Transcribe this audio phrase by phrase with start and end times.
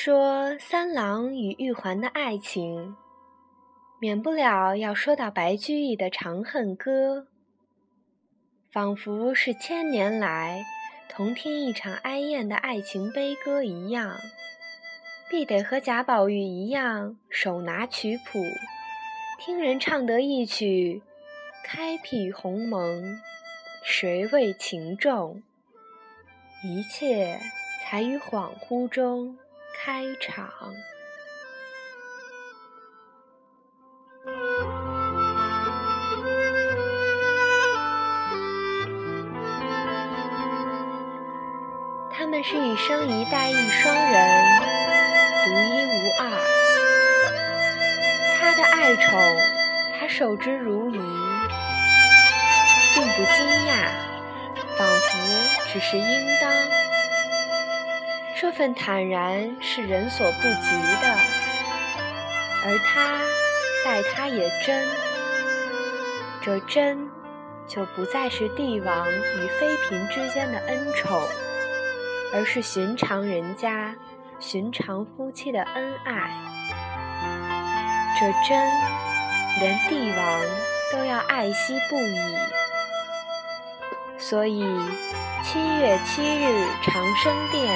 [0.00, 2.94] 说三郎与玉环的爱情，
[4.00, 7.22] 免不了要说到白居易的《长恨歌》，
[8.70, 10.64] 仿佛是千年来
[11.10, 14.14] 同听一场哀艳的爱情悲歌一样，
[15.28, 18.38] 必得和贾宝玉一样手拿曲谱，
[19.40, 21.02] 听人唱得一曲
[21.66, 23.18] “开辟鸿蒙，
[23.82, 25.42] 谁为情重”，
[26.62, 27.40] 一切
[27.82, 29.36] 才于恍惚中。
[29.88, 30.52] 开场，
[42.12, 44.60] 他们是一生一代一双人，
[45.46, 46.22] 独一无二。
[48.38, 49.18] 他的爱宠，
[49.98, 51.00] 他受之如饴，
[52.94, 53.88] 并不惊讶，
[54.76, 55.18] 仿佛
[55.72, 56.87] 只是应当。
[58.40, 60.70] 这份坦然是人所不及
[61.02, 61.12] 的，
[62.64, 63.18] 而他
[63.84, 64.86] 待他也真，
[66.40, 67.10] 这真
[67.66, 71.20] 就不再是帝王与妃嫔之间的恩宠，
[72.32, 73.96] 而是寻常人家、
[74.38, 76.30] 寻常夫妻的恩爱。
[78.20, 78.56] 这真
[79.58, 80.42] 连帝王
[80.92, 82.20] 都要爱惜不已，
[84.28, 84.60] 所以
[85.42, 87.74] 七月七日长生殿。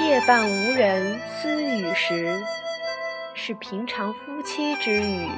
[0.00, 2.42] 夜半无人私语时，
[3.34, 5.28] 是平常夫妻之语；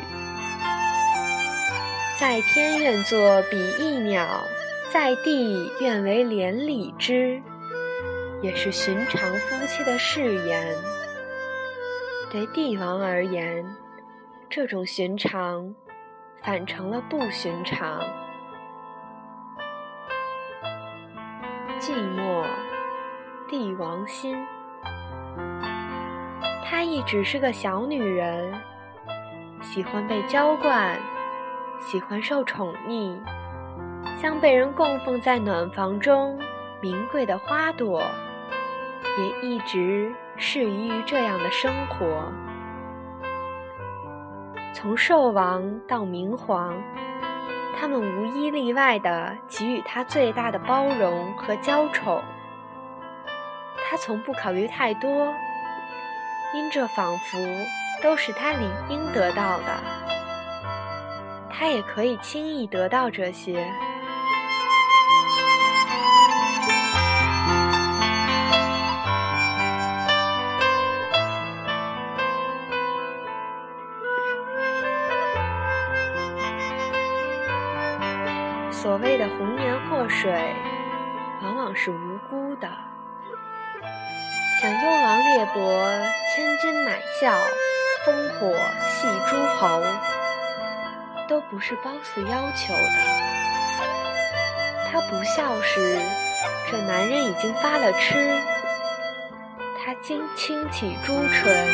[2.19, 4.27] 在天愿作比翼鸟，
[4.91, 7.43] 在地愿为连理枝，
[8.41, 10.75] 也是寻常夫妻的誓言。
[12.31, 13.67] 对帝王而言，
[14.49, 15.75] 这种寻常
[16.43, 18.01] 反成了不寻常。
[21.83, 22.45] 寂寞。
[23.49, 24.37] 帝王心，
[26.65, 28.55] 她一直是个小女人，
[29.61, 30.97] 喜欢被娇惯，
[31.81, 33.19] 喜欢受宠溺，
[34.17, 36.39] 像被人供奉在暖房中
[36.81, 38.01] 名贵的花朵，
[39.19, 42.33] 也一直适宜于这样的生活。
[44.73, 46.77] 从寿王到明皇，
[47.83, 52.23] 他们无一例外地给予他最大的包容和娇宠。
[53.85, 55.35] 他从不考虑太多，
[56.55, 57.39] 因这仿佛
[58.01, 59.65] 都是他理应得到的。
[61.51, 63.67] 他也可以轻易得到这些。
[78.83, 80.33] 所谓的红颜祸水，
[81.41, 82.69] 往往是无辜的。
[84.61, 85.63] 想幽王猎伯，
[86.35, 87.33] 千金买笑，
[88.05, 88.53] 烽火
[88.89, 89.81] 戏诸侯，
[91.29, 92.99] 都不是褒姒要求的。
[94.91, 95.97] 他不笑时，
[96.69, 98.17] 这男人已经发了痴；
[99.79, 101.69] 他轻轻启朱唇，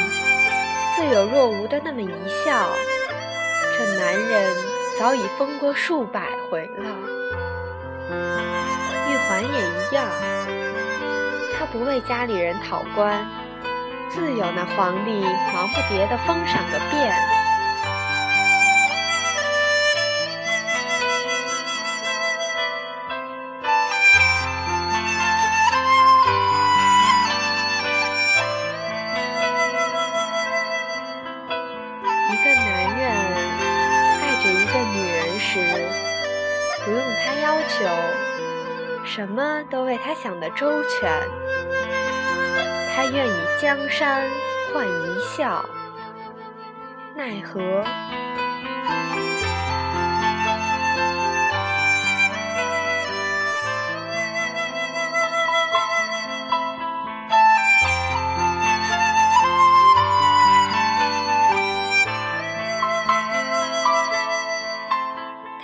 [0.95, 2.69] 似有若无的那么一笑，
[3.79, 4.55] 这男人
[4.99, 6.98] 早已疯过数百回了。
[9.39, 10.11] 玉环也一样。
[11.59, 13.25] 他不为家里人讨官，
[14.11, 15.21] 自有那皇帝
[15.53, 17.15] 忙不迭的封赏个遍。
[32.31, 32.67] 一个男
[32.99, 33.03] 人
[34.21, 35.55] 爱着一个女人时，
[36.85, 38.28] 不用他要求。
[39.09, 41.11] 什么都为他想得周全，
[42.95, 44.23] 他愿以江山
[44.73, 45.65] 换一笑，
[47.17, 47.85] 奈何？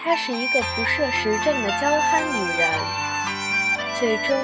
[0.02, 3.13] 她是一个不涉时政的娇憨女人。
[4.04, 4.38] 最终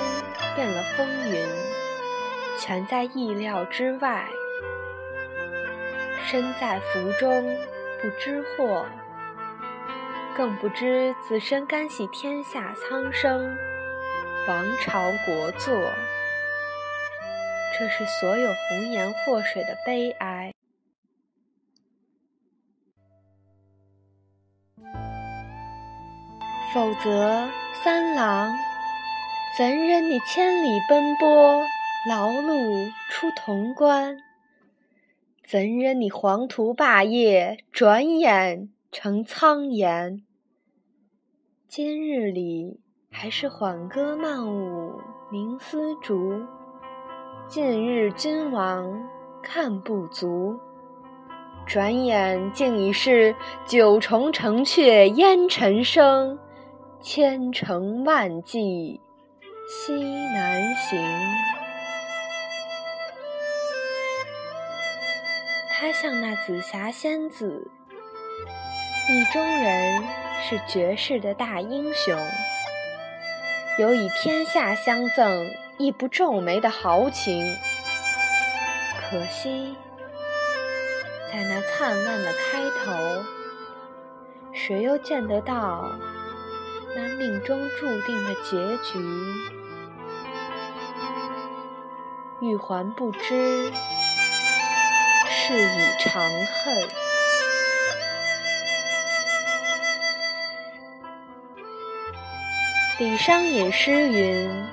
[0.57, 1.47] 变了风云，
[2.59, 4.27] 全在意料之外。
[6.25, 7.45] 身在福中
[8.01, 8.87] 不知祸，
[10.35, 13.55] 更不知自身干系天下苍生，
[14.49, 15.79] 王朝国祚。
[17.79, 20.55] 这是所有红颜祸水的悲哀。
[26.73, 27.47] 否则，
[27.85, 28.70] 三郎。
[29.59, 31.61] 怎忍你千里奔波，
[32.09, 34.17] 劳碌出潼关。
[35.45, 40.23] 怎忍你黄土霸业，转眼成苍颜？
[41.67, 42.79] 今日里
[43.11, 45.01] 还是缓歌慢舞
[45.33, 46.41] 鸣丝竹，
[47.49, 49.05] 近日君王
[49.43, 50.57] 看不足。
[51.67, 53.35] 转眼竟已是
[53.67, 56.39] 九重城阙烟尘生，
[57.01, 59.01] 千城万骑
[59.73, 61.01] 西南行。
[65.71, 67.71] 他像那紫霞仙子，
[69.09, 70.03] 意中人
[70.43, 72.19] 是绝世的大英雄，
[73.79, 77.57] 有以天下相赠亦不皱眉的豪情。
[79.09, 79.77] 可惜，
[81.31, 83.25] 在那灿烂的开头，
[84.53, 85.93] 谁又见得到
[86.97, 88.99] 那命中注定的结局？
[92.41, 93.73] 玉环不知。
[95.29, 96.89] 是以长恨。
[102.99, 104.65] 李商隐诗云：“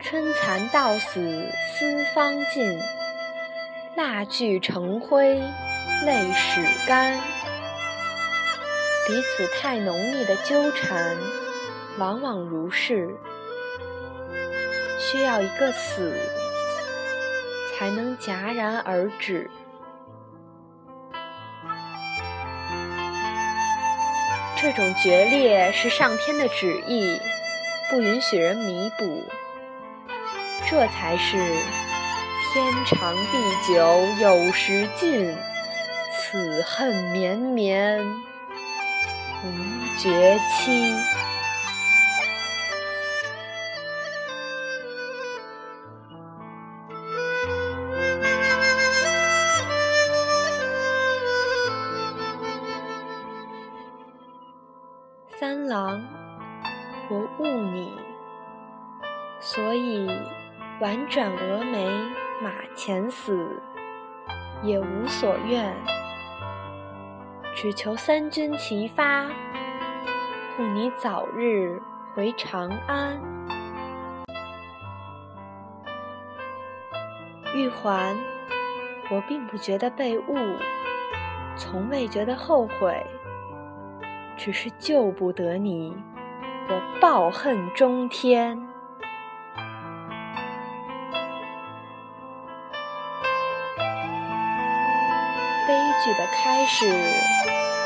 [0.00, 2.80] 春蚕到死丝方尽，
[3.96, 5.34] 蜡炬成灰
[6.04, 7.20] 泪始干。”
[9.06, 11.16] 彼此太浓密的纠缠，
[11.98, 13.16] 往往如是，
[14.98, 16.18] 需要一个死，
[17.78, 19.50] 才能戛然而止。
[24.56, 27.20] 这种决裂是上天的旨意，
[27.90, 29.24] 不允许人弥补。
[30.66, 31.36] 这才是
[32.52, 35.36] 天长地久有时尽，
[36.12, 38.02] 此恨绵绵
[39.44, 40.94] 无绝期。
[55.46, 56.02] 三郎，
[57.10, 57.92] 我误你，
[59.40, 60.08] 所以
[60.80, 61.86] 婉转蛾眉
[62.40, 63.60] 马前死，
[64.62, 65.76] 也无所愿，
[67.54, 69.26] 只求三军齐发，
[70.56, 71.78] 护你早日
[72.14, 73.20] 回长安。
[77.54, 78.16] 玉环，
[79.10, 80.38] 我并不觉得被误，
[81.54, 83.06] 从未觉得后悔。
[84.44, 85.96] 只是救不得你，
[86.68, 88.54] 我抱恨中天。
[95.66, 95.74] 悲
[96.04, 96.86] 剧的开始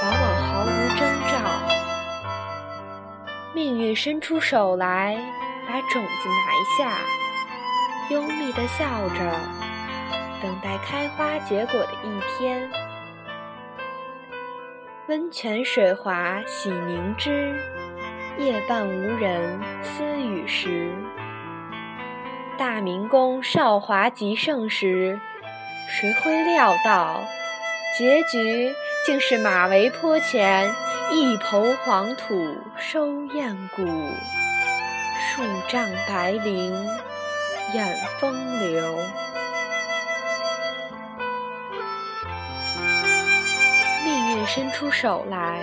[0.02, 0.66] 往往毫无
[0.98, 1.38] 征兆，
[3.54, 5.16] 命运伸出手来，
[5.68, 6.98] 把种子埋下，
[8.10, 9.20] 幽密的笑着，
[10.42, 12.68] 等待开花结果的一天。
[15.08, 17.58] 温泉水滑洗凝脂，
[18.36, 20.92] 夜半无人私语时。
[22.58, 25.18] 大明宫少华极盛时，
[25.88, 27.24] 谁会料到
[27.96, 28.70] 结局
[29.06, 30.70] 竟是马嵬坡前
[31.10, 36.70] 一抔黄土收雁骨，数丈白绫
[37.72, 38.98] 掩风流。
[44.48, 45.62] 伸出手来，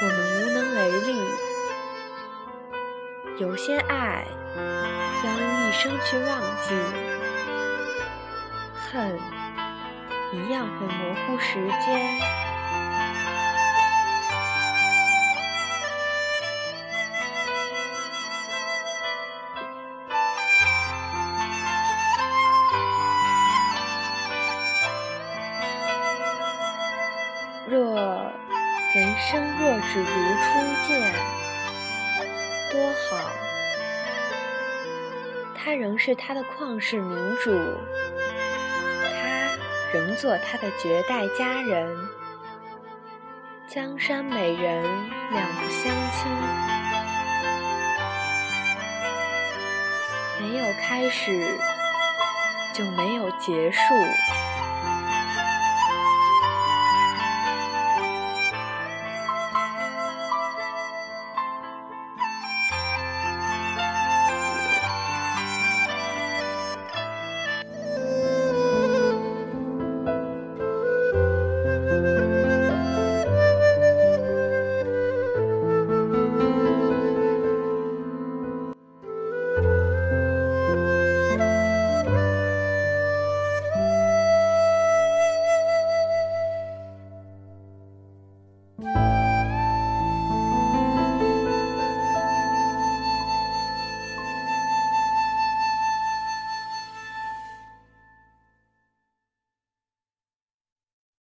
[0.00, 1.14] 我们无能为力。
[3.38, 4.24] 有些爱
[5.22, 6.74] 要用一生去忘记，
[8.74, 9.20] 恨
[10.32, 12.49] 一样会模糊时间。
[27.70, 27.94] 若
[28.92, 30.50] 人生若只如初
[30.88, 31.14] 见，
[32.72, 33.30] 多好！
[35.54, 37.52] 他仍是他的旷世明主，
[39.22, 39.56] 他
[39.92, 41.96] 仍做他的绝代佳人，
[43.68, 44.82] 江山美人
[45.30, 46.28] 两不相侵。
[50.40, 51.56] 没有开始，
[52.72, 53.80] 就没有结束。